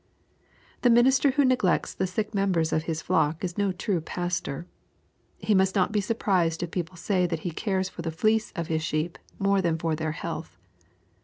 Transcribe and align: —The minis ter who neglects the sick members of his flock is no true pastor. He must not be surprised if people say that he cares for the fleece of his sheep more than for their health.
—The 0.81 0.89
minis 0.89 1.21
ter 1.21 1.29
who 1.33 1.45
neglects 1.45 1.93
the 1.93 2.07
sick 2.07 2.33
members 2.33 2.73
of 2.73 2.85
his 2.85 3.03
flock 3.03 3.43
is 3.43 3.55
no 3.55 3.71
true 3.71 4.01
pastor. 4.01 4.65
He 5.37 5.53
must 5.53 5.75
not 5.75 5.91
be 5.91 6.01
surprised 6.01 6.63
if 6.63 6.71
people 6.71 6.97
say 6.97 7.27
that 7.27 7.41
he 7.41 7.51
cares 7.51 7.87
for 7.87 8.01
the 8.01 8.09
fleece 8.09 8.51
of 8.55 8.65
his 8.65 8.81
sheep 8.81 9.19
more 9.37 9.61
than 9.61 9.77
for 9.77 9.95
their 9.95 10.13
health. 10.13 10.57